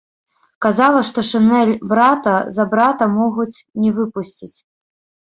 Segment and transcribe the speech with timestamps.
[0.65, 3.57] Казала, што шынель брата, за брата могуць
[3.87, 4.55] не выпусціць.